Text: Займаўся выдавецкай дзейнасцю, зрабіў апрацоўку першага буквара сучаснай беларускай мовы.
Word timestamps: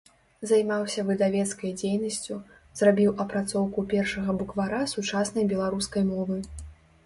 Займаўся 0.51 1.03
выдавецкай 1.09 1.73
дзейнасцю, 1.81 2.39
зрабіў 2.81 3.13
апрацоўку 3.27 3.87
першага 3.95 4.39
буквара 4.43 4.83
сучаснай 4.97 5.43
беларускай 5.57 6.03
мовы. 6.13 6.45